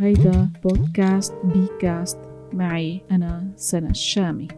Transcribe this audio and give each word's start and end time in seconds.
هيدا 0.00 0.48
بودكاست 0.64 1.34
بي 1.44 1.68
كاست 1.80 2.18
معي 2.52 3.00
أنا 3.10 3.52
سنة 3.56 3.90
الشامي 3.90 4.48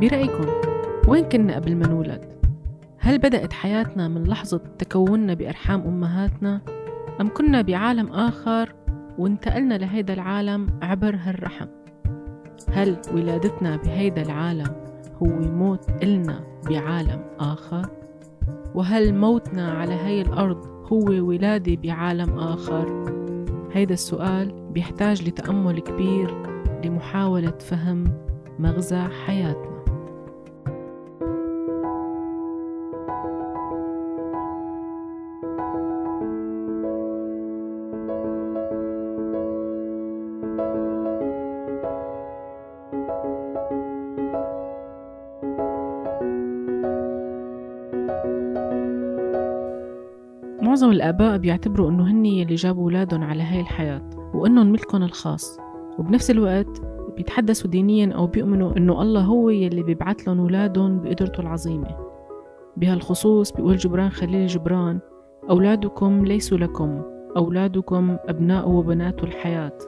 برأيكم 0.00 0.46
وين 1.08 1.24
كنا 1.24 1.54
قبل 1.54 1.76
ما 1.76 1.86
نولد؟ 1.86 2.24
هل 2.98 3.18
بدأت 3.18 3.52
حياتنا 3.52 4.08
من 4.08 4.24
لحظة 4.24 4.60
تكوننا 4.78 5.34
بأرحام 5.34 5.80
أمهاتنا؟ 5.80 6.60
أم 7.20 7.28
كنا 7.28 7.62
بعالم 7.62 8.06
آخر 8.12 8.74
وانتقلنا 9.18 9.74
لهيدا 9.74 10.14
العالم 10.14 10.66
عبر 10.82 11.16
هالرحم؟ 11.16 11.66
هل 12.72 12.96
ولادتنا 13.14 13.76
بهيدا 13.76 14.22
العالم 14.22 14.87
هو 15.22 15.26
موت 15.38 15.88
إلنا 16.02 16.40
بعالم 16.68 17.20
آخر؟ 17.40 17.88
وهل 18.74 19.14
موتنا 19.14 19.72
على 19.72 19.94
هاي 19.94 20.22
الأرض 20.22 20.66
هو 20.92 21.04
ولادة 21.04 21.74
بعالم 21.74 22.38
آخر؟ 22.38 23.04
هيدا 23.72 23.94
السؤال 23.94 24.70
بيحتاج 24.70 25.28
لتأمل 25.28 25.80
كبير 25.80 26.34
لمحاولة 26.84 27.50
فهم 27.50 28.04
مغزى 28.58 29.08
حياتنا 29.26 29.77
معظم 50.78 50.92
الآباء 50.92 51.38
بيعتبروا 51.38 51.90
إنه 51.90 52.10
هن 52.10 52.26
اللي 52.26 52.54
جابوا 52.54 52.82
أولادهم 52.82 53.24
على 53.24 53.42
هاي 53.42 53.60
الحياة 53.60 54.02
وإنهم 54.34 54.72
ملكهم 54.72 55.02
الخاص. 55.02 55.58
وبنفس 55.98 56.30
الوقت 56.30 56.82
بيتحدثوا 57.16 57.70
دينيا 57.70 58.12
أو 58.12 58.26
بيؤمنوا 58.26 58.76
إنه 58.76 59.02
الله 59.02 59.20
هو 59.20 59.50
يلي 59.50 59.82
بيبعت 59.82 60.26
لهم 60.26 60.40
أولادهم 60.40 61.00
بقدرته 61.00 61.40
العظيمة. 61.40 61.96
بهالخصوص 62.76 63.52
بيقول 63.52 63.76
جبران 63.76 64.10
خليل 64.10 64.46
جبران 64.46 64.98
أولادكم 65.50 66.24
ليسوا 66.24 66.58
لكم 66.58 67.02
أولادكم 67.36 68.16
أبناء 68.28 68.70
وبنات 68.70 69.24
الحياة. 69.24 69.78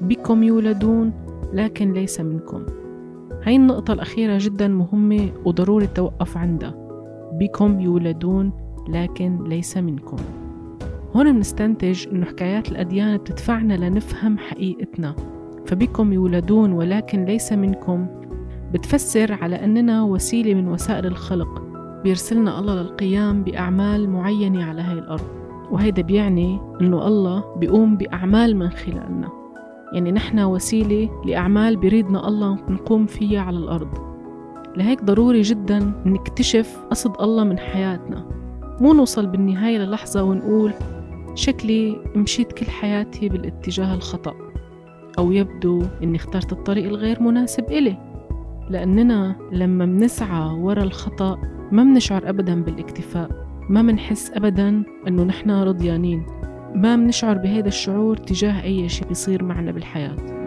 بكم 0.00 0.42
يولدون 0.42 1.12
لكن 1.52 1.92
ليس 1.92 2.20
منكم. 2.20 2.66
هاي 3.42 3.56
النقطة 3.56 3.92
الأخيرة 3.92 4.38
جدا 4.40 4.68
مهمة 4.68 5.30
وضروري 5.44 5.84
التوقف 5.84 6.36
عندها. 6.36 6.74
بكم 7.32 7.80
يولدون 7.80 8.67
لكن 8.88 9.44
ليس 9.44 9.76
منكم. 9.76 10.16
هون 11.16 11.32
بنستنتج 11.32 12.08
إنه 12.12 12.26
حكايات 12.26 12.72
الأديان 12.72 13.16
بتدفعنا 13.16 13.74
لنفهم 13.74 14.38
حقيقتنا. 14.38 15.14
فبكم 15.66 16.12
يولدون 16.12 16.72
ولكن 16.72 17.24
ليس 17.24 17.52
منكم. 17.52 18.06
بتفسر 18.72 19.32
على 19.32 19.64
أننا 19.64 20.02
وسيلة 20.02 20.54
من 20.54 20.68
وسائل 20.68 21.06
الخلق. 21.06 21.62
بيرسلنا 22.04 22.58
الله 22.58 22.74
للقيام 22.74 23.44
بأعمال 23.44 24.10
معينة 24.10 24.64
على 24.64 24.82
هاي 24.82 24.98
الأرض. 24.98 25.24
وهيدا 25.70 26.02
بيعني 26.02 26.60
أنه 26.80 27.06
الله 27.06 27.44
بيقوم 27.56 27.96
بأعمال 27.96 28.56
من 28.56 28.70
خلالنا. 28.70 29.28
يعني 29.92 30.12
نحن 30.12 30.38
وسيلة 30.38 31.10
لأعمال 31.26 31.76
بيريدنا 31.76 32.28
الله 32.28 32.54
نقوم 32.68 33.06
فيها 33.06 33.40
على 33.40 33.58
الأرض. 33.58 33.88
لهيك 34.76 35.04
ضروري 35.04 35.40
جدا 35.40 35.92
نكتشف 36.06 36.78
قصد 36.90 37.20
الله 37.20 37.44
من 37.44 37.58
حياتنا. 37.58 38.37
مو 38.80 38.92
نوصل 38.92 39.26
بالنهاية 39.26 39.78
للحظة 39.78 40.22
ونقول 40.22 40.72
شكلي 41.34 41.96
مشيت 42.16 42.52
كل 42.52 42.66
حياتي 42.66 43.28
بالاتجاه 43.28 43.94
الخطأ 43.94 44.34
أو 45.18 45.32
يبدو 45.32 45.82
إني 46.02 46.16
اخترت 46.16 46.52
الطريق 46.52 46.84
الغير 46.84 47.22
مناسب 47.22 47.64
إلي. 47.64 47.96
لأننا 48.70 49.36
لما 49.52 49.86
منسعى 49.86 50.50
ورا 50.50 50.82
الخطأ 50.82 51.38
ما 51.72 51.84
منشعر 51.84 52.28
أبدا 52.28 52.62
بالاكتفاء 52.62 53.28
ما 53.68 53.82
منحس 53.82 54.30
أبدا 54.30 54.82
أنه 55.08 55.22
نحن 55.22 55.50
رضيانين 55.50 56.26
ما 56.74 56.96
منشعر 56.96 57.38
بهذا 57.38 57.68
الشعور 57.68 58.16
تجاه 58.16 58.62
أي 58.62 58.88
شيء 58.88 59.08
بيصير 59.08 59.44
معنا 59.44 59.72
بالحياة. 59.72 60.37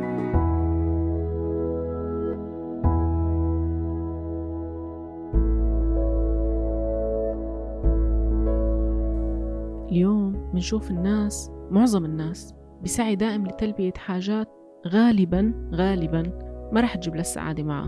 منشوف 10.62 10.92
الناس 10.92 11.52
معظم 11.72 12.06
الناس 12.06 12.54
بسعي 12.84 13.16
دائم 13.16 13.48
لتلبية 13.48 13.94
حاجات 13.98 14.48
غالبا 14.88 15.54
غالبا 15.74 16.24
ما 16.72 16.82
رح 16.82 16.96
تجيب 16.96 17.16
للسعادة 17.16 17.64
معه. 17.64 17.88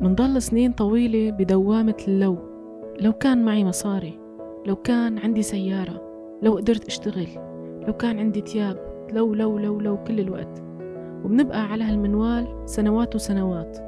منضل 0.00 0.42
سنين 0.42 0.72
طويلة 0.72 1.30
بدوامة 1.30 1.96
اللو. 2.08 2.38
لو 3.00 3.12
كان 3.12 3.44
معي 3.44 3.64
مصاري 3.64 4.20
لو 4.66 4.76
كان 4.76 5.18
عندي 5.18 5.42
سيارة 5.42 6.02
لو 6.42 6.56
قدرت 6.56 6.86
أشتغل 6.86 7.28
لو 7.86 7.92
كان 7.92 8.18
عندي 8.18 8.40
تياب 8.40 9.08
لو 9.12 9.34
لو 9.34 9.58
لو 9.58 9.80
لو 9.80 10.04
كل 10.04 10.20
الوقت. 10.20 10.62
وبنبقى 11.24 11.62
على 11.62 11.84
هالمنوال 11.84 12.62
سنوات 12.64 13.14
وسنوات. 13.14 13.78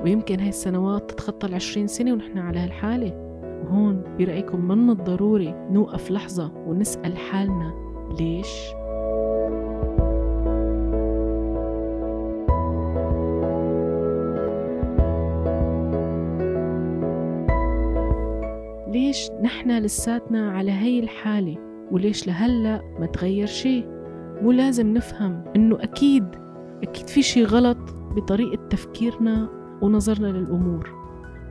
ويمكن 0.00 0.40
هاي 0.40 0.48
السنوات 0.48 1.10
تتخطى 1.10 1.46
العشرين 1.46 1.86
سنة 1.86 2.12
ونحن 2.12 2.38
على 2.38 2.58
هالحالة. 2.58 3.25
وهون 3.64 4.02
برأيكم 4.18 4.68
من 4.68 4.90
الضروري 4.90 5.54
نوقف 5.70 6.10
لحظة 6.10 6.52
ونسأل 6.66 7.16
حالنا 7.16 7.74
ليش؟ 8.18 8.48
ليش 18.88 19.30
نحن 19.42 19.78
لساتنا 19.78 20.50
على 20.50 20.72
هي 20.72 21.00
الحالة 21.00 21.56
وليش 21.90 22.26
لهلأ 22.26 22.80
ما 23.00 23.06
تغير 23.06 23.46
شيء؟ 23.46 23.86
مو 24.42 24.52
لازم 24.52 24.94
نفهم 24.94 25.44
إنه 25.56 25.76
أكيد 25.82 26.24
أكيد 26.82 27.08
في 27.08 27.22
شيء 27.22 27.44
غلط 27.44 27.78
بطريقة 28.16 28.68
تفكيرنا 28.68 29.48
ونظرنا 29.82 30.26
للأمور. 30.26 30.90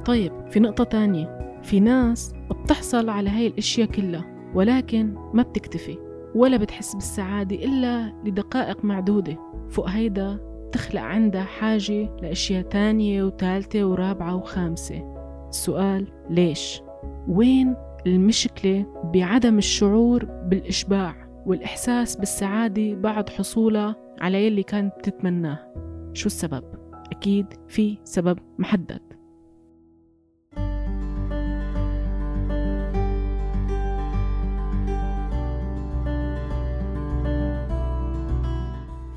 طيب 0.06 0.32
في 0.50 0.60
نقطة 0.60 0.84
تانية. 0.84 1.45
في 1.66 1.80
ناس 1.80 2.34
بتحصل 2.64 3.10
على 3.10 3.30
هاي 3.30 3.48
الأشياء 3.48 3.88
كلها 3.88 4.52
ولكن 4.54 5.14
ما 5.34 5.44
بتكتفي 5.44 5.98
ولا 6.36 6.58
بتحس 6.58 6.94
بالسعادة 6.96 7.56
إلا 7.56 8.14
لدقائق 8.26 8.86
معدودة 8.86 9.38
فوق 9.70 9.90
هيدا 9.90 10.40
تخلق 10.72 11.02
عندها 11.02 11.44
حاجة 11.44 12.10
لأشياء 12.22 12.62
تانية 12.62 13.24
وثالثة 13.24 13.86
ورابعة 13.86 14.36
وخامسة 14.36 15.16
السؤال 15.50 16.08
ليش؟ 16.30 16.82
وين 17.28 17.76
المشكلة 18.08 18.86
بعدم 19.14 19.58
الشعور 19.58 20.26
بالإشباع 20.26 21.16
والإحساس 21.46 22.16
بالسعادة 22.16 22.94
بعد 22.94 23.30
حصولها 23.30 23.96
على 24.22 24.48
يلي 24.48 24.64
كانت 24.64 24.94
تتمناه 25.04 25.74
شو 26.14 26.26
السبب؟ 26.26 26.64
أكيد 27.12 27.46
في 27.68 27.98
سبب 28.04 28.40
محدد 28.58 29.15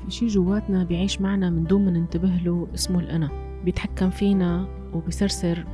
شي 0.09 0.27
جواتنا 0.27 0.83
بيعيش 0.83 1.21
معنا 1.21 1.49
من 1.49 1.63
دون 1.63 1.85
ما 1.85 1.91
ننتبه 1.91 2.29
له 2.45 2.67
اسمه 2.73 2.99
الأنا. 2.99 3.29
بيتحكم 3.65 4.09
فينا 4.09 4.67
وبيسرسر 4.93 5.65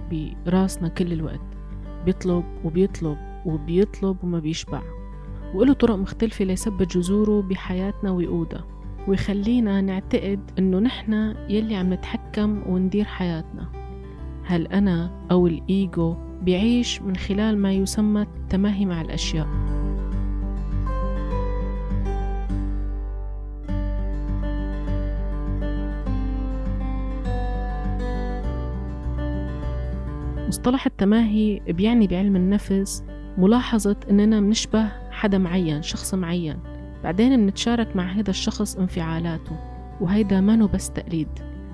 براسنا 0.45 0.88
كل 0.88 1.13
الوقت. 1.13 1.42
بيطلب 2.06 2.44
وبيطلب 2.63 3.18
وبيطلب 3.45 4.18
وما 4.24 4.39
بيشبع. 4.39 4.81
وله 5.54 5.74
طرق 5.74 5.95
مختلفة 5.95 6.45
ليثبت 6.45 6.98
جذوره 6.98 7.42
بحياتنا 7.42 8.12
ويقودها. 8.12 8.65
ويخلينا 9.07 9.81
نعتقد 9.81 10.39
إنه 10.59 10.80
نحن 10.80 11.36
يلي 11.50 11.75
عم 11.75 11.94
نتحكم 11.94 12.62
وندير 12.68 13.06
حياتنا. 13.06 13.69
هل 14.44 14.68
أنا 14.68 15.27
أو 15.31 15.48
الإيجو 15.48 16.15
بيعيش 16.42 17.01
من 17.01 17.15
خلال 17.15 17.57
ما 17.57 17.74
يسمى 17.74 18.21
التماهي 18.21 18.86
مع 18.86 19.01
الأشياء. 19.01 19.64
مصطلح 30.47 30.86
التماهي 30.86 31.59
بيعني 31.68 32.07
بعلم 32.07 32.36
النفس 32.36 33.03
ملاحظة 33.38 33.95
إننا 34.09 34.39
بنشبه 34.39 34.92
حدا 35.12 35.38
معين 35.38 35.81
شخص 35.81 36.13
معين. 36.13 36.57
بعدين 37.03 37.38
بنتشارك 37.38 37.95
مع 37.95 38.03
هذا 38.03 38.30
الشخص 38.30 38.75
انفعالاته 38.75 39.57
وهيدا 40.01 40.42
ما 40.42 40.65
بس 40.65 40.89
تقليد 40.89 41.27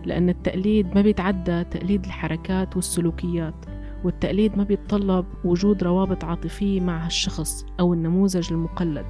لأن 0.06 0.30
التقليد 0.30 0.96
ما 0.96 1.02
بيتعدى 1.02 1.64
تقليد 1.64 2.06
الحركات 2.06 2.76
والسلوكيات 2.76 3.66
والتقليد 4.04 4.58
ما 4.58 4.64
بيتطلب 4.64 5.26
وجود 5.46 5.84
روابط 5.84 6.24
عاطفية 6.24 6.82
مع 6.82 7.06
هالشخص 7.06 7.66
أو 7.80 7.94
النموذج 7.94 8.54
المقلد. 8.54 9.06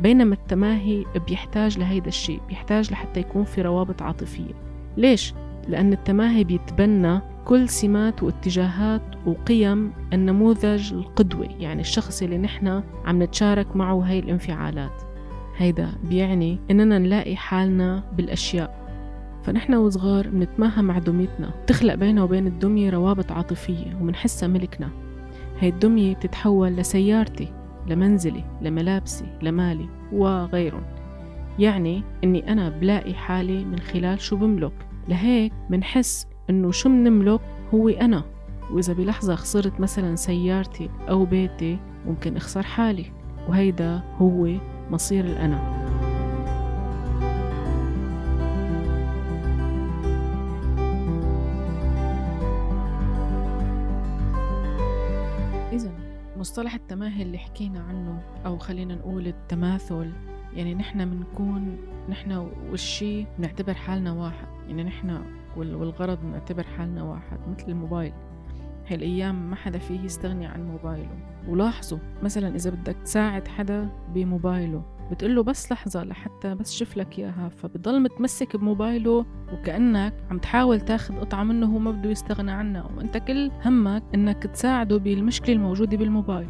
بينما 0.00 0.34
التماهي 0.34 1.04
بيحتاج 1.28 1.78
لهيدا 1.78 2.08
الشيء 2.08 2.40
بيحتاج 2.48 2.92
لحتى 2.92 3.20
يكون 3.20 3.44
في 3.44 3.62
روابط 3.62 4.02
عاطفية. 4.02 4.54
ليش؟ 4.96 5.34
لأن 5.68 5.92
التماهي 5.92 6.44
بيتبنى 6.44 7.20
كل 7.46 7.68
سمات 7.68 8.22
واتجاهات 8.22 9.02
وقيم 9.26 9.92
النموذج 10.12 10.92
القدوة 10.92 11.48
يعني 11.58 11.80
الشخص 11.80 12.22
اللي 12.22 12.38
نحن 12.38 12.82
عم 13.04 13.22
نتشارك 13.22 13.76
معه 13.76 13.94
هاي 13.94 14.18
الانفعالات. 14.18 15.02
هيدا 15.56 15.92
بيعني 16.04 16.58
إننا 16.70 16.98
نلاقي 16.98 17.36
حالنا 17.36 18.04
بالأشياء. 18.16 18.86
فنحن 19.42 19.74
وصغار 19.74 20.28
بنتماهى 20.28 20.82
مع 20.82 20.98
دميتنا. 20.98 21.50
تخلق 21.66 21.94
بينه 21.94 22.24
وبين 22.24 22.46
الدمية 22.46 22.90
روابط 22.90 23.32
عاطفية 23.32 23.94
ومنحسها 24.00 24.48
ملكنا. 24.48 24.90
هاي 25.60 25.68
الدمية 25.68 26.14
بتتحول 26.14 26.68
لسيارتي 26.68 27.52
لمنزلي 27.86 28.44
لملابسي 28.62 29.26
لمالي 29.42 29.88
وغيرهم. 30.12 30.84
يعني 31.58 32.02
إني 32.24 32.52
أنا 32.52 32.68
بلاقي 32.68 33.14
حالي 33.14 33.64
من 33.64 33.78
خلال 33.78 34.20
شو 34.20 34.36
بملك. 34.36 34.86
لهيك 35.08 35.52
منحس 35.70 36.26
إنه 36.50 36.70
شو 36.70 36.88
منملك؟ 36.88 37.40
هو 37.74 37.88
أنا. 37.88 38.24
وإذا 38.70 38.92
بلحظة 38.92 39.34
خسرت 39.34 39.80
مثلا 39.80 40.16
سيارتي 40.16 40.90
أو 41.08 41.24
بيتي 41.24 41.78
ممكن 42.06 42.36
أخسر 42.36 42.62
حالي. 42.62 43.12
وهيدا 43.48 44.02
هو 44.18 44.48
مصير 44.90 45.24
الأنا. 45.24 45.76
مصطلح 56.36 56.74
التماهي 56.74 57.22
اللي 57.22 57.38
حكينا 57.38 57.80
عنه 57.80 58.20
أو 58.46 58.58
خلينا 58.58 58.94
نقول 58.94 59.26
التماثل 59.26 60.10
يعني 60.54 60.74
نحن 60.74 61.10
بنكون 61.10 61.76
نحن 62.08 62.48
والشي 62.70 63.26
بنعتبر 63.38 63.74
حالنا 63.74 64.12
واحد. 64.12 64.46
يعني 64.68 64.84
نحن 64.84 65.20
والغرض 65.56 66.18
بنعتبر 66.22 66.62
حالنا 66.62 67.02
واحد 67.02 67.38
مثل 67.48 67.68
الموبايل. 67.68 68.12
هالأيام 68.88 69.50
ما 69.50 69.56
حدا 69.56 69.78
فيه 69.78 70.00
يستغني 70.00 70.46
عن 70.46 70.68
موبايله. 70.68 71.18
ولاحظوا 71.48 71.98
مثلا 72.22 72.54
إذا 72.54 72.70
بدك 72.70 72.96
تساعد 73.04 73.48
حدا 73.48 73.88
بموبايله 74.14 74.82
بتقول 75.10 75.36
له 75.36 75.42
بس 75.42 75.72
لحظة 75.72 76.04
لحتى 76.04 76.54
بس 76.54 76.74
شوف 76.74 76.96
لك 76.96 77.18
إياها. 77.18 77.48
فبضل 77.48 78.02
متمسك 78.02 78.56
بموبايله 78.56 79.26
وكأنك 79.52 80.14
عم 80.30 80.38
تحاول 80.38 80.80
تاخذ 80.80 81.20
قطعة 81.20 81.42
منه 81.42 81.66
هو 81.66 81.78
ما 81.78 81.90
بده 81.90 82.10
يستغنى 82.10 82.50
عنها. 82.50 82.90
وأنت 82.96 83.16
كل 83.16 83.50
همك 83.64 84.02
إنك 84.14 84.42
تساعده 84.42 84.96
بالمشكلة 84.96 85.54
الموجودة 85.54 85.96
بالموبايل. 85.96 86.48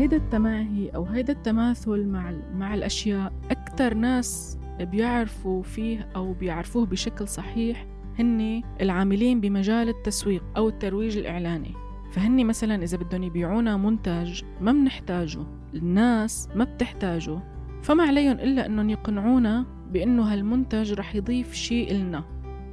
هيدا 0.00 0.16
التماهي 0.16 0.88
أو 0.88 1.04
هيدا 1.04 1.32
التماثل 1.32 2.06
مع 2.06 2.32
مع 2.54 2.74
الأشياء 2.74 3.32
أكثر 3.50 3.94
ناس 3.94 4.58
بيعرفوا 4.80 5.62
فيه 5.62 6.08
أو 6.16 6.32
بيعرفوه 6.32 6.86
بشكل 6.86 7.28
صحيح 7.28 7.86
هن 8.18 8.62
العاملين 8.80 9.40
بمجال 9.40 9.88
التسويق 9.88 10.44
أو 10.56 10.68
الترويج 10.68 11.18
الإعلاني. 11.18 11.74
فهني 12.12 12.44
مثلا 12.44 12.82
إذا 12.82 12.98
بدهم 12.98 13.22
يبيعونا 13.22 13.76
منتج 13.76 14.42
ما 14.60 14.72
بنحتاجه 14.72 15.40
الناس 15.74 16.48
ما 16.54 16.64
بتحتاجه 16.64 17.38
فما 17.82 18.04
عليهم 18.04 18.38
إلا 18.38 18.66
أنهم 18.66 18.90
يقنعونا 18.90 19.66
بأنه 19.92 20.32
هالمنتج 20.32 20.92
رح 20.92 21.14
يضيف 21.14 21.54
شيء 21.54 21.90
إلنا 21.90 22.24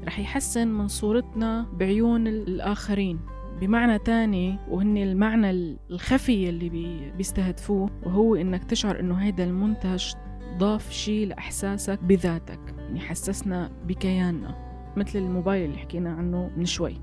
رح 0.06 0.20
يحسن 0.20 0.68
من 0.68 0.88
صورتنا 0.88 1.66
بعيون 1.74 2.28
الآخرين. 2.28 3.20
بمعنى 3.62 4.00
تاني 4.00 4.60
وهن 4.70 4.98
المعنى 4.98 5.78
الخفي 5.90 6.50
اللي 6.50 6.70
بيستهدفوه 7.18 7.90
وهو 8.06 8.36
إنك 8.36 8.64
تشعر 8.64 9.00
إنه 9.00 9.16
هيدا 9.16 9.44
المنتج 9.44 10.14
ضاف 10.58 10.92
شيء 10.92 11.28
لإحساسك 11.28 12.00
بذاتك 12.04 12.60
يعني 12.78 13.00
حسسنا 13.00 13.72
بكياننا 13.88 14.56
مثل 14.98 15.20
الموبايل 15.20 15.66
اللي 15.66 15.78
حكينا 15.78 16.14
عنه 16.14 16.52
من 16.58 16.66
شوي. 16.66 17.02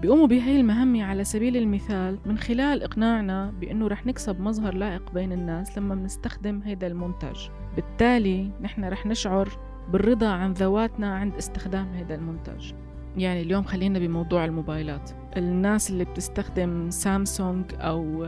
بيقوموا 0.00 0.26
بهي 0.26 0.60
المهمة 0.60 1.04
على 1.04 1.24
سبيل 1.24 1.56
المثال 1.56 2.18
من 2.26 2.38
خلال 2.38 2.82
إقناعنا 2.82 3.50
بأنه 3.50 3.86
رح 3.86 4.06
نكسب 4.06 4.40
مظهر 4.40 4.74
لائق 4.74 5.12
بين 5.12 5.32
الناس 5.32 5.78
لما 5.78 5.94
بنستخدم 5.94 6.62
هيدا 6.64 6.86
المنتج. 6.86 7.48
بالتالي 7.76 8.50
نحن 8.60 8.84
رح 8.84 9.06
نشعر 9.06 9.48
بالرضا 9.92 10.28
عن 10.28 10.52
ذواتنا 10.52 11.14
عند 11.14 11.34
استخدام 11.34 11.92
هذا 11.92 12.14
المنتج. 12.14 12.72
يعني 13.16 13.42
اليوم 13.42 13.64
خلينا 13.64 13.98
بموضوع 13.98 14.44
الموبايلات. 14.44 15.25
الناس 15.36 15.90
اللي 15.90 16.04
بتستخدم 16.04 16.90
سامسونج 16.90 17.64
أو 17.74 18.26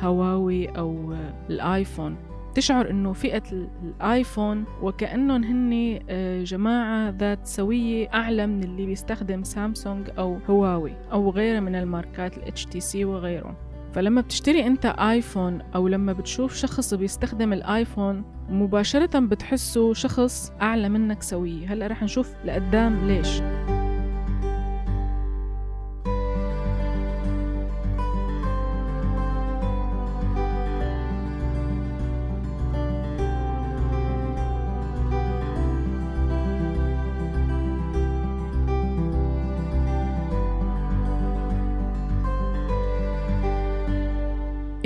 هواوي 0.00 0.68
أو 0.68 1.14
الآيفون. 1.50 2.16
تشعر 2.54 2.90
إنه 2.90 3.12
فئة 3.12 3.42
الآيفون 3.52 4.64
وكأنهم 4.82 5.44
هن 5.44 6.00
آه، 6.08 6.44
جماعة 6.44 7.10
ذات 7.10 7.46
سوية 7.46 8.08
أعلى 8.14 8.46
من 8.46 8.64
اللي 8.64 8.86
بيستخدم 8.86 9.42
سامسونج 9.42 10.10
أو 10.18 10.38
هواوي 10.50 10.92
أو 11.12 11.30
غيرها 11.30 11.60
من 11.60 11.74
الماركات 11.74 12.38
ال 12.38 12.66
HTC 12.66 13.04
وغيرهم. 13.04 13.54
فلما 13.92 14.20
بتشتري 14.20 14.66
أنت 14.66 14.86
آيفون 14.86 15.60
أو 15.74 15.88
لما 15.88 16.12
بتشوف 16.12 16.54
شخص 16.54 16.94
بيستخدم 16.94 17.52
الآيفون 17.52 18.24
مباشرة 18.48 19.18
بتحسه 19.18 19.92
شخص 19.94 20.52
أعلى 20.62 20.88
منك 20.88 21.22
سوية. 21.22 21.72
هلأ 21.72 21.86
رح 21.86 22.02
نشوف 22.02 22.34
لقدام 22.44 23.06
ليش. 23.06 23.40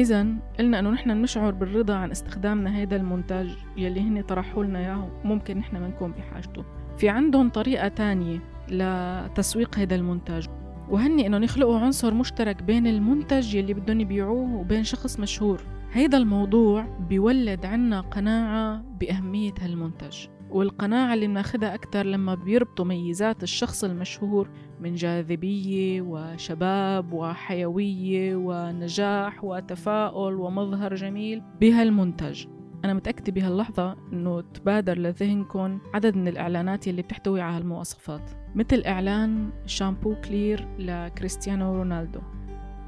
إذا 0.04 0.26
قلنا 0.58 0.78
إنه 0.78 0.90
نحن 0.90 1.10
نشعر 1.10 1.50
بالرضا 1.50 1.94
عن 1.94 2.10
استخدامنا 2.10 2.70
هذا 2.82 2.96
المنتج 2.96 3.50
يلي 3.76 4.00
هن 4.00 4.22
طرحوا 4.22 4.64
لنا 4.64 4.78
إياه 4.78 5.10
ممكن 5.24 5.58
نحن 5.58 5.76
ما 5.76 5.88
نكون 5.88 6.12
بحاجته. 6.12 6.64
في 6.98 7.08
عندهم 7.08 7.48
طريقة 7.50 7.88
تانية 7.88 8.40
لتسويق 8.68 9.78
هذا 9.78 9.94
المنتج 9.94 10.46
وهني 10.90 11.26
إنه 11.26 11.44
يخلقوا 11.44 11.78
عنصر 11.78 12.14
مشترك 12.14 12.62
بين 12.62 12.86
المنتج 12.86 13.54
يلي 13.54 13.74
بدهم 13.74 14.00
يبيعوه 14.00 14.54
وبين 14.54 14.84
شخص 14.84 15.20
مشهور. 15.20 15.60
هيدا 15.92 16.18
الموضوع 16.18 16.98
بيولد 17.08 17.66
عنا 17.66 18.00
قناعة 18.00 18.84
بأهمية 19.00 19.54
هالمنتج. 19.60 20.26
والقناعة 20.50 21.14
اللي 21.14 21.26
بناخدها 21.26 21.74
أكتر 21.74 22.06
لما 22.06 22.34
بيربطوا 22.34 22.84
ميزات 22.84 23.42
الشخص 23.42 23.84
المشهور 23.84 24.48
من 24.80 24.94
جاذبية 24.94 26.02
وشباب 26.02 27.12
وحيوية 27.12 28.36
ونجاح 28.36 29.44
وتفاؤل 29.44 30.34
ومظهر 30.34 30.94
جميل 30.94 31.42
بهالمنتج. 31.60 32.46
أنا 32.84 32.94
متأكدة 32.94 33.32
بهاللحظة 33.32 33.96
إنه 34.12 34.40
تبادر 34.40 34.98
لذهنكم 34.98 35.78
عدد 35.94 36.16
من 36.16 36.28
الإعلانات 36.28 36.86
يلي 36.86 37.02
بتحتوي 37.02 37.40
على 37.40 37.56
هالمواصفات 37.56 38.30
مثل 38.54 38.82
إعلان 38.86 39.50
شامبو 39.66 40.14
كلير 40.14 40.68
لكريستيانو 40.78 41.76
رونالدو. 41.76 42.20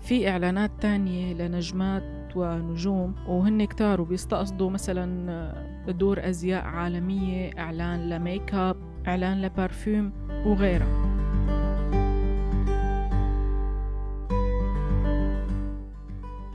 في 0.01 0.29
إعلانات 0.29 0.71
تانية 0.81 1.35
لنجمات 1.35 2.33
ونجوم 2.37 3.15
وهن 3.29 3.65
كتار 3.65 4.01
وبيستقصدوا 4.01 4.71
مثلا 4.71 5.76
دور 5.93 6.29
أزياء 6.29 6.65
عالمية 6.65 7.51
إعلان 7.59 8.09
لميك 8.09 8.55
أب 8.55 8.77
إعلان 9.07 9.43
ل 9.43 9.51
perfume 9.51 10.13
وغيرها 10.47 11.07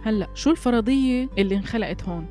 هلأ 0.04 0.28
شو 0.34 0.52
الفرضية 0.52 1.30
اللي 1.38 1.56
انخلقت 1.56 2.04
هون؟ 2.04 2.26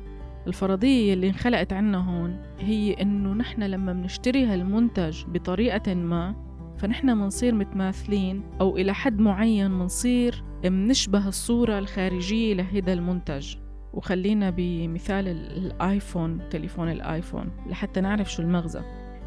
الفرضية 0.47 1.13
اللي 1.13 1.27
انخلقت 1.27 1.73
عنا 1.73 1.97
هون 1.97 2.37
هي 2.59 2.93
إنه 2.93 3.33
نحن 3.33 3.63
لما 3.63 3.93
بنشتري 3.93 4.45
هالمنتج 4.45 5.23
بطريقة 5.27 5.93
ما 5.93 6.35
فنحن 6.77 7.17
منصير 7.17 7.55
متماثلين 7.55 8.43
أو 8.61 8.77
إلى 8.77 8.93
حد 8.93 9.19
معين 9.19 9.71
منصير 9.71 10.43
منشبه 10.65 11.27
الصورة 11.27 11.79
الخارجية 11.79 12.53
لهذا 12.53 12.93
المنتج 12.93 13.55
وخلينا 13.93 14.49
بمثال 14.49 15.27
الآيفون 15.27 16.49
تليفون 16.49 16.91
الآيفون 16.91 17.51
لحتى 17.67 18.01
نعرف 18.01 18.31
شو 18.31 18.41
المغزى. 18.41 18.81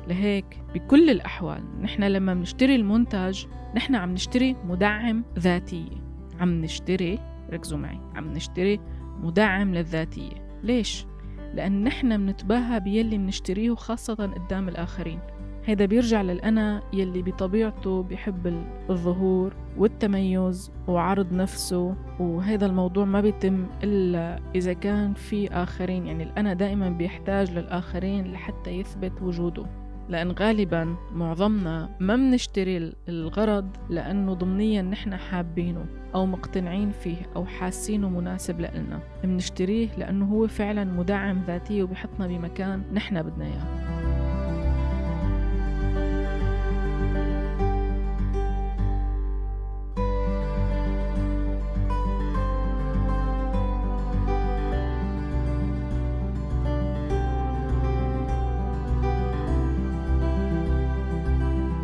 لهيك 0.09 0.63
بكل 0.75 1.11
الأحوال 1.11 1.81
نحن 1.81 2.03
لما 2.03 2.35
بنشتري 2.35 2.77
المنتج 2.77 3.45
نحن 3.77 3.95
عم 3.95 4.13
نشتري 4.13 4.57
مدعم 4.65 5.25
ذاتية. 5.39 6.05
عم 6.41 6.61
نشتري 6.61 7.19
ركزوا 7.51 7.79
معي 7.79 8.01
عم 8.15 8.33
نشتري 8.33 8.81
مدعم 9.21 9.75
للذاتية. 9.75 10.61
ليش؟ 10.63 11.07
لأن 11.55 11.85
نحن 11.85 12.21
منتباهى 12.21 12.81
بيلي 12.81 13.19
منشتريه 13.19 13.75
خاصة 13.75 14.15
قدام 14.15 14.69
الآخرين. 14.69 15.21
هيدا 15.67 15.87
بيرجع 15.87 16.23
للأنا 16.23 16.83
يلي 16.93 17.23
بطبيعته 17.23 18.03
بيحب 18.03 18.65
الظهور 18.91 19.55
والتميز 19.77 20.71
وعرض 20.89 21.33
نفسه 21.33 21.95
وهذا 22.21 22.67
الموضوع 22.67 23.05
ما 23.05 23.21
بيتم 23.21 23.67
إلا 23.83 24.41
إذا 24.55 24.73
كان 24.73 25.15
في 25.15 25.49
آخرين. 25.49 26.07
يعني 26.07 26.23
الأنا 26.23 26.55
دائما 26.55 26.89
بيحتاج 26.89 27.51
للآخرين 27.51 28.33
لحتى 28.33 28.71
يثبت 28.71 29.23
وجوده 29.23 29.67
لأن 30.09 30.31
غالبا 30.31 30.97
معظمنا 31.13 31.91
ما 32.01 32.17
منشتري 32.17 32.93
الغرض 33.09 33.69
لأنه 33.91 34.35
ضمنيا 34.35 34.83
نحن 34.83 35.17
حابينه 35.17 35.87
أو 36.15 36.27
مقتنعين 36.27 36.91
فيه 36.91 37.17
أو 37.37 37.45
حاسينه 37.47 38.09
مناسب 38.09 38.61
لنا 38.61 39.01
منشتريه 39.25 39.89
لأنه 39.99 40.27
هو 40.27 40.47
فعلا 40.47 40.85
مدعم 40.85 41.43
ذاتي 41.47 41.83
وبيحطنا 41.83 42.27
بمكان 42.27 42.83
نحن 42.93 43.23
بدنا 43.23 43.45
إياه. 43.45 43.94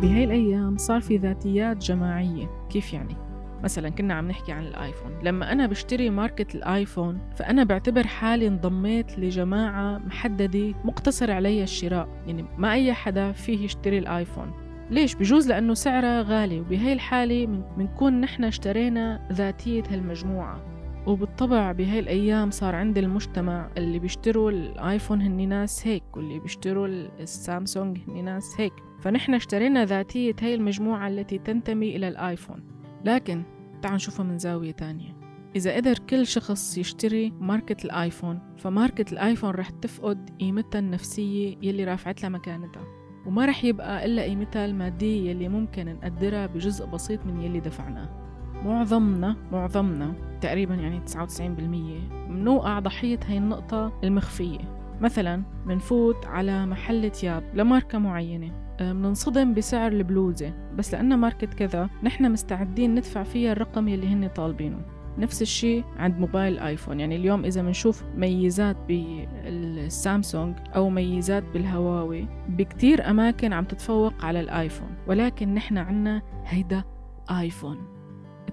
بهاي 0.01 0.23
الأيام 0.23 0.77
صار 0.77 1.01
في 1.01 1.17
ذاتيات 1.17 1.77
جماعية 1.77 2.67
كيف 2.69 2.93
يعني؟ 2.93 3.15
مثلا 3.63 3.89
كنا 3.89 4.13
عم 4.13 4.27
نحكي 4.27 4.51
عن 4.51 4.67
الآيفون 4.67 5.11
لما 5.23 5.51
أنا 5.51 5.67
بشتري 5.67 6.09
ماركة 6.09 6.57
الآيفون 6.57 7.19
فأنا 7.35 7.63
بعتبر 7.63 8.07
حالي 8.07 8.47
انضميت 8.47 9.19
لجماعة 9.19 9.97
محددة 9.97 10.73
مقتصر 10.85 11.31
علي 11.31 11.63
الشراء 11.63 12.07
يعني 12.27 12.45
ما 12.57 12.73
أي 12.73 12.93
حدا 12.93 13.31
فيه 13.31 13.65
يشتري 13.65 13.97
الآيفون. 13.97 14.51
ليش؟ 14.89 15.15
بجوز 15.15 15.47
لأنه 15.47 15.73
سعرها 15.73 16.21
غالي 16.21 16.59
وبهي 16.59 16.93
الحالة 16.93 17.45
بنكون 17.77 18.21
نحن 18.21 18.43
اشترينا 18.43 19.27
ذاتية 19.31 19.83
هالمجموعة. 19.89 20.61
وبالطبع 21.07 21.71
بهاي 21.71 21.99
الأيام 21.99 22.51
صار 22.51 22.75
عند 22.75 22.97
المجتمع 22.97 23.69
اللي 23.77 23.99
بيشتروا 23.99 24.51
الآيفون 24.51 25.21
هني 25.21 25.45
ناس 25.45 25.87
هيك 25.87 26.17
واللي 26.17 26.39
بيشتروا 26.39 26.87
السامسونج 27.19 27.97
هني 28.07 28.21
ناس 28.21 28.55
هيك. 28.57 28.73
فنحن 29.01 29.33
اشترينا 29.33 29.85
ذاتية 29.85 30.35
هاي 30.41 30.55
المجموعة 30.55 31.07
التي 31.07 31.37
تنتمي 31.37 31.95
إلى 31.95 32.07
الآيفون. 32.07 32.63
لكن 33.05 33.43
تعال 33.81 33.95
نشوفها 33.95 34.25
من 34.25 34.37
زاوية 34.37 34.71
تانية. 34.71 35.21
إذا 35.55 35.75
قدر 35.75 35.99
كل 36.09 36.27
شخص 36.27 36.77
يشتري 36.77 37.33
ماركة 37.39 37.85
الآيفون 37.85 38.39
فماركة 38.57 39.11
الآيفون 39.11 39.49
رح 39.49 39.69
تفقد 39.69 40.29
قيمتها 40.39 40.79
النفسية 40.79 41.57
يلي 41.61 41.83
رافعت 41.83 42.21
لها 42.21 42.29
مكانتها. 42.29 42.83
وما 43.25 43.45
رح 43.45 43.63
يبقى 43.63 44.05
إلا 44.05 44.21
قيمتها 44.21 44.65
المادية 44.65 45.29
يلي 45.29 45.49
ممكن 45.49 45.85
نقدرها 45.85 46.45
بجزء 46.45 46.85
بسيط 46.85 47.25
من 47.25 47.41
يلي 47.41 47.59
دفعناه 47.59 48.21
معظمنا 48.65 49.35
معظمنا 49.51 50.13
تقريبا 50.41 50.75
يعني 50.75 51.01
99% 51.05 52.29
منوقع 52.29 52.79
ضحية 52.79 53.19
هاي 53.27 53.37
النقطة 53.37 53.99
المخفية. 54.03 54.81
مثلا 55.01 55.43
منفوت 55.65 56.25
على 56.25 56.65
محل 56.65 57.09
تياب 57.09 57.43
لماركة 57.53 57.97
معينة. 57.97 58.70
مننصدم 58.81 59.49
آه، 59.49 59.53
بسعر 59.53 59.91
البلوزة. 59.91 60.53
بس 60.75 60.93
لأنها 60.93 61.17
ماركة 61.17 61.47
كذا 61.47 61.89
نحن 62.03 62.31
مستعدين 62.31 62.95
ندفع 62.95 63.23
فيها 63.23 63.51
الرقم 63.51 63.87
يلي 63.87 64.07
هن 64.07 64.27
طالبينه. 64.27 64.85
نفس 65.17 65.41
الشيء 65.41 65.83
عند 65.97 66.19
موبايل 66.19 66.59
آيفون. 66.59 66.99
يعني 66.99 67.15
اليوم 67.15 67.45
إذا 67.45 67.61
بنشوف 67.61 68.03
ميزات 68.15 68.77
بالسامسونج 68.87 70.55
أو 70.75 70.89
ميزات 70.89 71.43
بالهواوي 71.53 72.27
بكتير 72.49 73.09
أماكن 73.09 73.53
عم 73.53 73.65
تتفوق 73.65 74.25
على 74.25 74.39
الآيفون. 74.39 74.89
ولكن 75.07 75.53
نحن 75.53 75.77
عنا 75.77 76.21
هيدا 76.45 76.83
آيفون. 77.39 77.77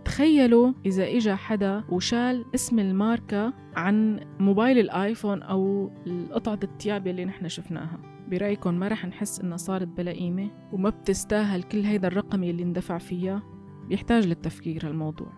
تخيلوا 0.04 0.72
إذا 0.86 1.04
إجا 1.04 1.34
حدا 1.34 1.84
وشال 1.88 2.44
اسم 2.54 2.78
الماركة 2.78 3.52
عن 3.76 4.20
موبايل 4.40 4.78
الآيفون 4.78 5.42
أو 5.42 5.90
قطعة 6.32 6.58
التياب 6.62 7.06
اللي 7.06 7.24
نحن 7.24 7.48
شفناها. 7.48 8.17
برأيكم 8.30 8.74
ما 8.74 8.88
رح 8.88 9.06
نحس 9.06 9.40
إنها 9.40 9.56
صارت 9.56 9.88
بلا 9.88 10.12
قيمة؟ 10.12 10.50
وما 10.72 10.90
بتستاهل 10.90 11.62
كل 11.62 11.84
هيدا 11.84 12.08
الرقم 12.08 12.44
اللي 12.44 12.62
اندفع 12.62 12.98
فيها؟ 12.98 13.42
بيحتاج 13.88 14.26
للتفكير 14.26 14.86
هالموضوع. 14.86 15.32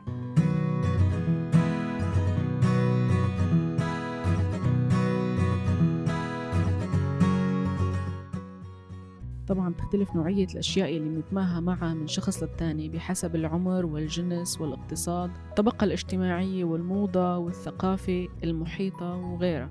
طبعا 9.48 9.68
بتختلف 9.68 10.16
نوعية 10.16 10.46
الأشياء 10.52 10.96
اللي 10.96 11.08
بنتماهى 11.08 11.60
معها 11.60 11.94
من 11.94 12.06
شخص 12.06 12.42
للتاني 12.42 12.88
بحسب 12.88 13.36
العمر 13.36 13.86
والجنس 13.86 14.60
والاقتصاد 14.60 15.30
الطبقة 15.48 15.84
الاجتماعية 15.84 16.64
والموضة 16.64 17.38
والثقافة 17.38 18.28
المحيطة 18.44 19.16
وغيرها. 19.16 19.70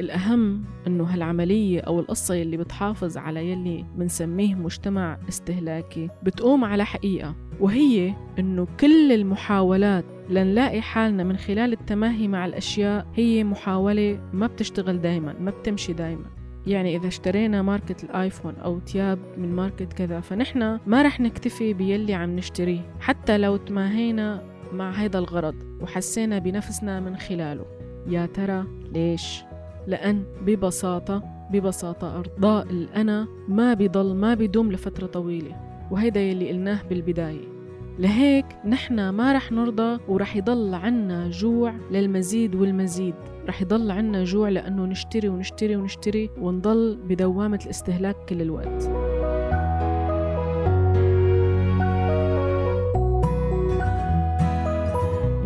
الأهم 0.00 0.64
إنه 0.86 1.04
هالعملية 1.04 1.80
أو 1.80 2.00
القصة 2.00 2.34
يلي 2.34 2.56
بتحافظ 2.56 3.16
على 3.16 3.50
يلي 3.50 3.84
بنسميه 3.96 4.54
مجتمع 4.54 5.18
استهلاكي 5.28 6.08
بتقوم 6.22 6.64
على 6.64 6.84
حقيقة 6.84 7.34
وهي 7.60 8.14
إنه 8.38 8.66
كل 8.80 9.12
المحاولات 9.12 10.04
لنلاقي 10.30 10.80
حالنا 10.80 11.24
من 11.24 11.36
خلال 11.36 11.72
التماهي 11.72 12.28
مع 12.28 12.46
الأشياء 12.46 13.06
هي 13.14 13.44
محاولة 13.44 14.20
ما 14.32 14.46
بتشتغل 14.46 15.00
دايما 15.00 15.34
ما 15.40 15.50
بتمشي 15.50 15.92
دايما 15.92 16.24
يعني 16.66 16.96
إذا 16.96 17.08
اشترينا 17.08 17.62
ماركة 17.62 18.04
الآيفون 18.04 18.54
أو 18.54 18.78
تياب 18.78 19.18
من 19.36 19.54
ماركة 19.54 19.84
كذا 19.84 20.20
فنحن 20.20 20.78
ما 20.86 21.02
رح 21.02 21.20
نكتفي 21.20 21.72
بيلي 21.72 22.14
عم 22.14 22.36
نشتريه 22.36 22.94
حتى 23.00 23.38
لو 23.38 23.56
تماهينا 23.56 24.42
مع 24.72 24.90
هذا 24.90 25.18
الغرض 25.18 25.54
وحسينا 25.80 26.38
بنفسنا 26.38 27.00
من 27.00 27.16
خلاله 27.16 27.64
يا 28.06 28.26
ترى 28.26 28.64
ليش؟ 28.94 29.44
لأن 29.86 30.24
ببساطة 30.46 31.22
ببساطة 31.50 32.18
أرضاء 32.18 32.66
الأنا 32.70 33.28
ما 33.48 33.74
بيضل 33.74 34.14
ما 34.14 34.34
بيدوم 34.34 34.72
لفترة 34.72 35.06
طويلة 35.06 35.56
وهيدا 35.90 36.20
يلي 36.20 36.48
قلناه 36.48 36.82
بالبداية. 36.90 37.52
لهيك 37.98 38.46
نحن 38.66 39.08
ما 39.08 39.32
رح 39.32 39.52
نرضى 39.52 40.00
ورح 40.08 40.36
يضل 40.36 40.74
عنا 40.74 41.30
جوع 41.30 41.74
للمزيد 41.90 42.54
والمزيد. 42.54 43.14
رح 43.48 43.62
يضل 43.62 43.90
عنا 43.90 44.24
جوع 44.24 44.48
لأنه 44.48 44.86
نشتري 44.86 45.28
ونشتري 45.28 45.76
ونشتري 45.76 46.30
ونضل 46.40 46.98
بدوامة 47.08 47.60
الاستهلاك 47.64 48.16
كل 48.28 48.42
الوقت. 48.42 48.90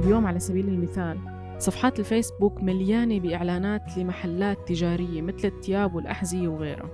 اليوم 0.05 0.27
على 0.27 0.39
سبيل 0.39 0.69
المثال 0.69 1.36
صفحات 1.59 1.99
الفيسبوك 1.99 2.63
مليانة 2.63 3.21
بإعلانات 3.21 3.99
لمحلات 3.99 4.69
تجارية 4.69 5.23
مثل 5.23 5.49
التياب 5.49 5.95
والأحذية 5.95 6.49
وغيرها. 6.49 6.91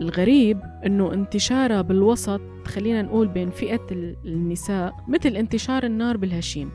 الغريب 0.00 0.60
إنه 0.86 1.12
انتشارها 1.12 1.82
بالوسط 1.82 2.40
خلينا 2.64 3.02
نقول 3.02 3.28
بين 3.28 3.50
فئة 3.50 3.86
النساء 4.24 4.94
مثل 5.08 5.28
انتشار 5.28 5.84
النار 5.84 6.16
بالهشيم. 6.16 6.70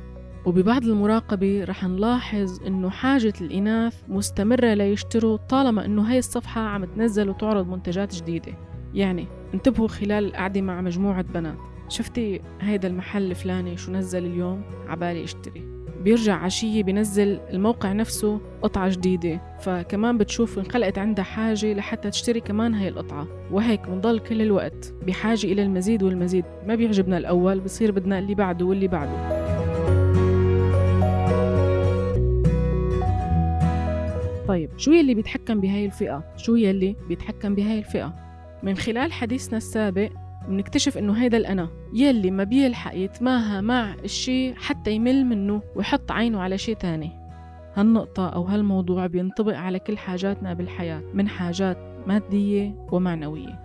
وببعض 0.46 0.84
المراقبة 0.84 1.64
رح 1.64 1.84
نلاحظ 1.84 2.64
إنه 2.68 2.90
حاجة 2.90 3.34
الإناث 3.42 4.02
مستمرة 4.08 4.74
ليشتروا 4.74 5.38
طالما 5.38 5.86
إنه 5.86 6.02
هاي 6.02 6.20
الصفحة 6.20 6.62
عم 6.62 6.86
تنزل 6.86 7.30
وتعرض 7.30 7.68
منتجات 7.68 8.16
جديدة. 8.16 8.54
يعني 8.94 9.28
انتبهوا 9.54 9.88
خلال 9.88 10.26
القعدة 10.26 10.62
مع 10.62 10.82
مجموعة 10.82 11.22
بنات. 11.22 11.58
شفتي 11.90 12.42
هيدا 12.62 12.88
المحل 12.88 13.32
الفلاني 13.32 13.78
شو 13.78 13.92
نزل 13.92 14.26
اليوم؟ 14.26 14.62
عبالي 14.88 15.24
اشتري. 15.24 15.71
بيرجع 16.02 16.36
عشية 16.36 16.84
بينزل 16.84 17.40
الموقع 17.54 17.94
نفسه 17.94 18.40
قطعة 18.62 18.90
جديدة 18.90 19.42
فكمان 19.60 20.18
بتشوف 20.18 20.60
انخلقت 20.60 20.98
عندها 20.98 21.24
حاجة 21.24 21.74
لحتى 21.74 22.10
تشتري 22.10 22.40
كمان 22.40 22.74
هاي 22.74 22.88
القطعة 22.88 23.28
وهيك 23.52 23.88
بنضل 23.88 24.20
كل 24.20 24.42
الوقت 24.42 24.94
بحاجة 25.08 25.46
إلى 25.48 25.64
المزيد 25.64 26.04
والمزيد 26.04 26.46
ما 26.68 26.76
بيعجبنا 26.76 27.18
الأول 27.18 27.60
بصير 27.60 27.92
بدنا 27.92 28.20
اللي 28.20 28.36
بعده 28.36 28.66
واللي 28.66 28.88
بعده 28.88 29.42
طيب 34.48 34.70
شو 34.78 34.92
يلي 34.92 35.14
بيتحكم 35.14 35.62
بهاي 35.62 35.86
الفئة؟ 35.86 36.24
شو 36.38 36.56
يلي 36.56 36.96
بيتحكم 37.08 37.56
بهاي 37.56 37.80
الفئة؟ 37.80 38.14
من 38.64 38.78
خلال 38.78 39.14
حديثنا 39.14 39.58
السابق 39.58 40.10
بنكتشف 40.48 40.98
إنه 40.98 41.14
هيدا 41.14 41.38
الأنا 41.38 41.70
يلي 41.94 42.32
ما 42.32 42.44
بيلحق 42.44 42.96
يتماهى 42.96 43.62
مع 43.62 43.94
الشي 43.94 44.54
حتى 44.56 44.92
يمل 44.92 45.26
منه 45.26 45.62
ويحط 45.76 46.12
عينه 46.12 46.40
على 46.40 46.58
شي 46.58 46.76
تاني. 46.76 47.12
هالنقطة 47.76 48.30
أو 48.30 48.44
هالموضوع 48.44 49.08
بينطبق 49.08 49.58
على 49.58 49.80
كل 49.80 49.98
حاجاتنا 49.98 50.54
بالحياة 50.54 51.04
من 51.14 51.28
حاجات 51.28 51.78
مادية 52.08 52.88
ومعنوية. 52.92 53.60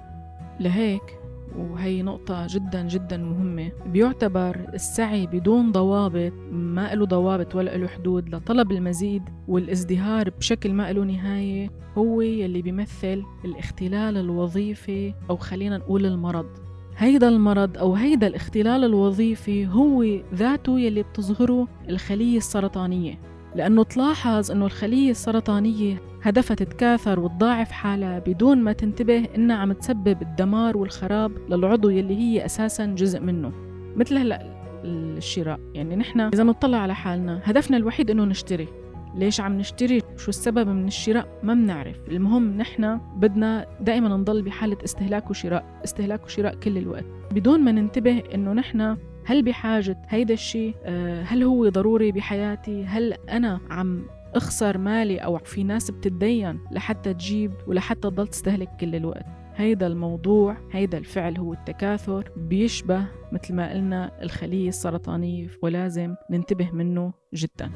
لهيك 0.60 1.18
وهي 1.58 2.02
نقطة 2.02 2.46
جدا 2.50 2.82
جدا 2.82 3.16
مهمة 3.16 3.72
بيعتبر 3.86 4.66
السعي 4.74 5.26
بدون 5.26 5.72
ضوابط 5.72 6.32
ما 6.52 6.94
له 6.94 7.06
ضوابط 7.06 7.54
ولا 7.54 7.76
له 7.76 7.86
حدود 7.86 8.34
لطلب 8.34 8.72
المزيد 8.72 9.22
والازدهار 9.48 10.30
بشكل 10.30 10.72
ما 10.72 10.92
له 10.92 11.04
نهاية 11.04 11.70
هو 11.98 12.20
يلي 12.20 12.62
بيمثل 12.62 13.22
الاختلال 13.44 14.16
الوظيفي 14.16 15.14
أو 15.30 15.36
خلينا 15.36 15.78
نقول 15.78 16.06
المرض. 16.06 16.65
هيدا 16.98 17.28
المرض 17.28 17.78
أو 17.78 17.94
هيدا 17.94 18.26
الاختلال 18.26 18.84
الوظيفي 18.84 19.66
هو 19.66 20.04
ذاته 20.34 20.80
يلي 20.80 21.02
بتظهره 21.02 21.68
الخلية 21.88 22.36
السرطانية. 22.36 23.18
لأنه 23.54 23.82
تلاحظ 23.82 24.50
أنه 24.50 24.66
الخلية 24.66 25.10
السرطانية 25.10 26.02
هدفها 26.22 26.54
تتكاثر 26.54 27.20
وتضاعف 27.20 27.70
حالها 27.70 28.18
بدون 28.18 28.58
ما 28.58 28.72
تنتبه 28.72 29.24
إنها 29.36 29.56
عم 29.56 29.72
تسبب 29.72 30.22
الدمار 30.22 30.76
والخراب 30.76 31.32
للعضو 31.50 31.88
يلي 31.88 32.16
هي 32.16 32.44
أساسا 32.44 32.86
جزء 32.86 33.20
منه. 33.20 33.52
مثل 33.96 34.18
هلأ 34.18 34.56
الشراء. 34.84 35.60
يعني 35.74 35.96
نحن 35.96 36.20
إذا 36.20 36.42
نطلع 36.42 36.78
على 36.78 36.94
حالنا 36.94 37.40
هدفنا 37.44 37.76
الوحيد 37.76 38.10
إنه 38.10 38.24
نشتري. 38.24 38.68
ليش 39.16 39.40
عم 39.40 39.58
نشتري؟ 39.58 40.02
شو 40.16 40.28
السبب 40.28 40.68
من 40.68 40.86
الشراء؟ 40.86 41.28
ما 41.42 41.54
بنعرف. 41.54 41.96
المهم 42.08 42.56
نحن 42.56 43.00
بدنا 43.16 43.66
دائما 43.80 44.08
نضل 44.08 44.42
بحالة 44.42 44.76
استهلاك 44.84 45.30
وشراء 45.30 45.80
استهلاك 45.84 46.24
وشراء 46.24 46.54
كل 46.54 46.78
الوقت. 46.78 47.04
بدون 47.32 47.60
ما 47.60 47.72
ننتبه 47.72 48.22
إنه 48.34 48.52
نحن 48.52 48.96
هل 49.24 49.42
بحاجة 49.42 49.98
هيدا 50.08 50.34
الشيء 50.34 50.74
آه، 50.84 51.22
هل 51.22 51.42
هو 51.42 51.68
ضروري 51.68 52.12
بحياتي؟ 52.12 52.84
هل 52.84 53.12
أنا 53.12 53.60
عم 53.70 54.06
أخسر 54.34 54.78
مالي 54.78 55.18
أو 55.18 55.38
في 55.38 55.64
ناس 55.64 55.90
بتتدين 55.90 56.58
لحتى 56.72 57.14
تجيب 57.14 57.52
ولحتى 57.66 58.00
تضل 58.00 58.28
تستهلك 58.28 58.68
كل 58.80 58.94
الوقت؟ 58.94 59.26
هيدا 59.56 59.86
الموضوع 59.86 60.56
هيدا 60.72 60.98
الفعل 60.98 61.38
هو 61.38 61.52
التكاثر 61.52 62.30
بيشبه 62.36 63.06
مثل 63.32 63.54
ما 63.54 63.72
قلنا 63.72 64.22
الخلية 64.22 64.68
السرطانية 64.68 65.48
ولازم 65.62 66.14
ننتبه 66.30 66.70
منه 66.70 67.12
جداً. 67.34 67.70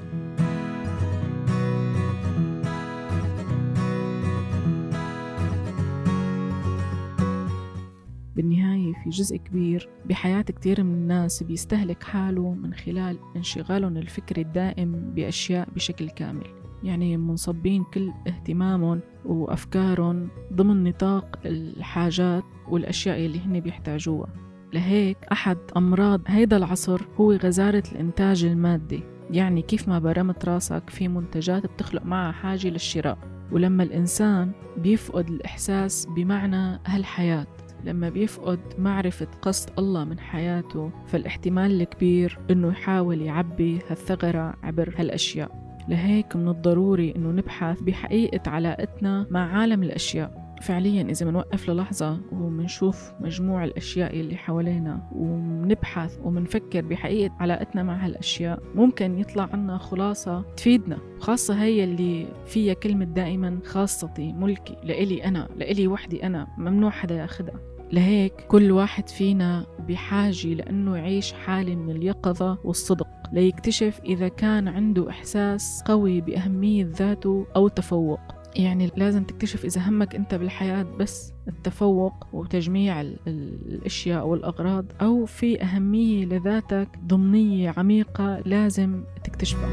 بالنهاية 8.41 8.93
في 8.93 9.11
جزء 9.11 9.37
كبير 9.37 9.89
بحياة 10.07 10.43
كتير 10.43 10.83
من 10.83 10.95
الناس 10.95 11.43
بيستهلك 11.43 12.03
حاله 12.03 12.55
من 12.55 12.75
خلال 12.75 13.19
انشغالهم 13.37 13.97
الفكري 13.97 14.43
الدائم 14.43 14.93
بأشياء 15.15 15.69
بشكل 15.75 16.11
كامل. 16.11 16.47
يعني 16.83 17.17
منصبين 17.17 17.85
كل 17.85 18.11
اهتمامهم 18.29 19.01
وأفكارهم 19.25 20.29
ضمن 20.53 20.85
نطاق 20.85 21.39
الحاجات 21.47 22.45
والأشياء 22.69 23.27
اللي 23.27 23.41
هن 23.41 23.61
بيحتاجوها. 23.61 24.29
لهيك 24.73 25.19
أحد 25.33 25.59
أمراض 25.77 26.21
هيدا 26.27 26.57
العصر 26.57 27.03
هو 27.17 27.33
غزارة 27.33 27.83
الإنتاج 27.93 28.45
المادي. 28.45 29.03
يعني 29.31 29.63
كيف 29.63 29.89
ما 29.89 29.99
برمت 29.99 30.45
راسك 30.45 30.91
في 30.91 31.09
منتجات 31.09 31.67
بتخلق 31.67 32.05
معها 32.05 32.33
حاجة 32.33 32.69
للشراء. 32.69 33.19
ولما 33.53 33.83
الإنسان 33.83 34.53
بيفقد 34.77 35.29
الإحساس 35.29 36.07
بمعنى 36.07 36.81
هالحياة 36.87 37.47
لما 37.85 38.09
بيفقد 38.09 38.61
معرفة 38.79 39.27
قصد 39.43 39.71
الله 39.79 40.05
من 40.05 40.19
حياته 40.19 40.91
فالاحتمال 41.07 41.81
الكبير 41.81 42.39
إنه 42.51 42.69
يحاول 42.69 43.23
يعبي 43.23 43.79
هالثغرة 43.89 44.55
عبر 44.63 44.95
هالأشياء. 44.99 45.71
لهيك 45.89 46.37
من 46.37 46.49
الضروري 46.49 47.17
إنه 47.17 47.31
نبحث 47.31 47.81
بحقيقة 47.81 48.51
علاقتنا 48.51 49.27
مع 49.31 49.59
عالم 49.59 49.83
الأشياء. 49.83 50.40
فعليا 50.61 51.03
إذا 51.03 51.27
منوقف 51.27 51.71
للحظة 51.71 52.21
ومنشوف 52.33 53.13
مجموع 53.21 53.65
الأشياء 53.65 54.21
اللي 54.21 54.37
حوالينا 54.37 55.09
ومنبحث 55.13 56.19
ومنفكر 56.25 56.81
بحقيقة 56.81 57.35
علاقتنا 57.41 57.83
مع 57.83 58.07
هالأشياء 58.07 58.63
ممكن 58.75 59.19
يطلع 59.19 59.49
عنا 59.53 59.79
خلاصة 59.79 60.43
تفيدنا 60.57 60.99
خاصة 61.21 61.63
هي 61.63 61.85
اللي 61.85 62.27
فيها 62.47 62.75
كلمة 62.75 63.05
دائما 63.05 63.59
خاصتي 63.65 64.33
ملكي 64.33 64.77
لإلي 64.85 65.25
أنا 65.25 65.49
لإلي 65.57 65.89
وحدي 65.89 66.27
أنا 66.27 66.47
ممنوع 66.59 66.91
حدا 66.91 67.15
ياخدها. 67.15 67.61
لهيك 67.93 68.33
كل 68.49 68.71
واحد 68.71 69.09
فينا 69.09 69.67
بحاجة 69.89 70.55
لأنه 70.55 70.97
يعيش 70.97 71.33
حالة 71.33 71.75
من 71.75 71.97
اليقظة 71.97 72.59
والصدق 72.65 73.09
ليكتشف 73.33 74.01
إذا 74.05 74.29
كان 74.29 74.69
عنده 74.69 75.11
إحساس 75.11 75.83
قوي 75.87 76.21
بأهمية 76.21 76.87
ذاته 76.97 77.47
أو 77.57 77.69
تفوق. 77.69 78.21
يعني 78.57 78.91
لازم 78.97 79.25
تكتشف 79.25 79.65
إذا 79.65 79.89
همك 79.89 80.15
أنت 80.15 80.35
بالحياة 80.35 80.87
بس 80.99 81.33
التفوق 81.49 82.27
وتجميع 82.33 83.01
الأشياء 83.01 84.27
والأغراض 84.27 84.85
أو 85.01 85.27
في 85.27 85.63
أهمية 85.63 86.25
لذاتك 86.25 86.89
ضمنية 87.07 87.75
عميقة 87.77 88.41
لازم 88.45 89.03
تكتشفها. 89.25 89.71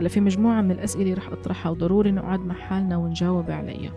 هلا 0.00 0.08
في 0.08 0.20
مجموعة 0.20 0.60
من 0.60 0.70
الأسئلة 0.70 1.14
رح 1.14 1.28
أطرحها 1.28 1.70
وضروري 1.70 2.10
نقعد 2.10 2.40
مع 2.40 2.54
حالنا 2.54 2.96
ونجاوب 2.96 3.50
عليها. 3.50 3.92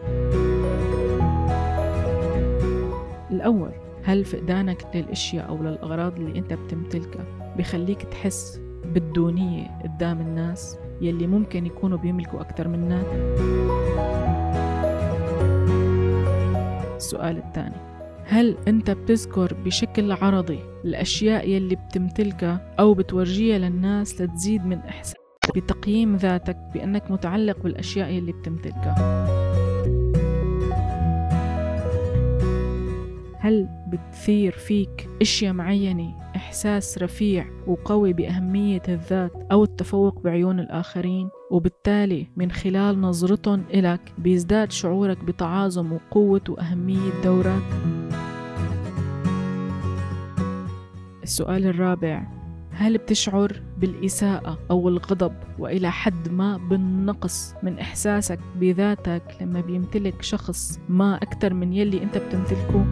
الأول 3.31 3.71
هل 4.03 4.25
فقدانك 4.25 4.85
للأشياء 4.95 5.49
أو 5.49 5.63
للأغراض 5.63 6.19
اللي 6.19 6.39
أنت 6.39 6.53
بتمتلكها 6.53 7.25
بخليك 7.57 8.01
تحس 8.01 8.61
بالدونية 8.85 9.67
قدام 9.83 10.21
الناس 10.21 10.77
يلي 11.01 11.27
ممكن 11.27 11.65
يكونوا 11.65 11.97
بيملكوا 11.97 12.41
أكثر 12.41 12.67
منك؟ 12.67 13.05
السؤال 16.95 17.37
الثاني 17.37 17.75
هل 18.25 18.57
أنت 18.67 18.91
بتذكر 18.91 19.53
بشكل 19.53 20.11
عرضي 20.11 20.59
الأشياء 20.85 21.49
يلي 21.49 21.75
بتمتلكها 21.75 22.75
أو 22.79 22.93
بتورجيها 22.93 23.57
للناس 23.57 24.21
لتزيد 24.21 24.65
من 24.65 24.77
إحساس 24.77 25.15
بتقييم 25.55 26.15
ذاتك 26.15 26.57
بأنك 26.73 27.11
متعلق 27.11 27.57
بالأشياء 27.63 28.09
اللي 28.17 28.31
بتمتلكها 28.31 29.40
هل 33.41 33.67
بتثير 33.87 34.51
فيك 34.51 35.09
أشياء 35.21 35.53
معينة؟ 35.53 36.13
إحساس 36.35 36.97
رفيع 36.97 37.45
وقوي 37.67 38.13
بأهمية 38.13 38.81
الذات 38.87 39.31
أو 39.51 39.63
التفوق 39.63 40.19
بعيون 40.19 40.59
الآخرين 40.59 41.29
وبالتالي 41.51 42.27
من 42.35 42.51
خلال 42.51 43.01
نظرتهم 43.01 43.63
إلك 43.73 44.13
بيزداد 44.17 44.71
شعورك 44.71 45.23
بتعاظم 45.23 45.93
وقوة 45.93 46.41
وأهمية 46.49 47.21
دورك. 47.23 47.63
السؤال 51.23 51.65
الرابع 51.65 52.23
هل 52.71 52.97
بتشعر 52.97 53.61
بالإساءة 53.77 54.59
أو 54.71 54.89
الغضب؟ 54.89 55.33
وإلى 55.59 55.91
حد 55.91 56.29
ما 56.29 56.57
بالنقص 56.57 57.53
من 57.63 57.79
إحساسك 57.79 58.39
بذاتك 58.55 59.23
لما 59.41 59.61
بيمتلك 59.61 60.21
شخص 60.21 60.79
ما 60.89 61.15
أكثر 61.15 61.53
من 61.53 61.73
يلي 61.73 62.03
أنت 62.03 62.17
بتمتلكه؟ 62.17 62.85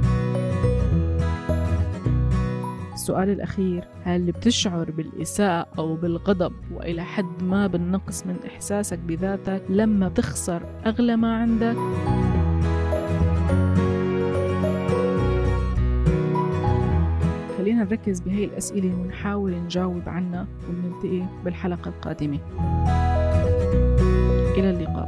السؤال 3.10 3.30
الأخير 3.30 3.88
هل 4.04 4.32
بتشعر 4.32 4.92
بالإساءة 4.92 5.68
أو 5.80 5.96
بالغضب؟ 5.96 6.54
وإلى 6.74 7.04
حد 7.04 7.44
ما 7.44 7.68
بالنقص 7.68 8.26
من 8.26 8.36
إحساسك 8.48 9.00
بذاتك 9.00 9.64
لما 9.70 10.10
تخسر 10.10 10.62
أغلى 10.86 11.16
ما 11.16 11.36
عندك؟ 11.36 11.76
خلينا 17.58 17.84
نركز 17.84 18.20
بهي 18.20 18.46
الأسئلة 18.46 18.96
ونحاول 18.96 19.52
نجاوب 19.52 20.10
عنها 20.10 20.48
ونلتقي 20.70 21.26
بالحلقة 21.46 21.90
القادمة. 21.90 22.40
إلى 24.58 24.70
اللقاء. 24.70 24.99